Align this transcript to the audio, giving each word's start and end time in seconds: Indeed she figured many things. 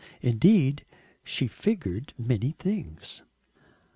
Indeed 0.23 0.83
she 1.23 1.45
figured 1.45 2.13
many 2.17 2.49
things. 2.53 3.21